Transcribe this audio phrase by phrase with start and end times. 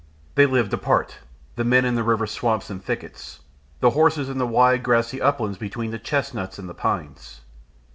[0.33, 1.19] They lived apart
[1.57, 3.41] the men in the river swamps and thickets,
[3.81, 7.41] the horses on the wide grassy uplands between the chestnuts and the pines.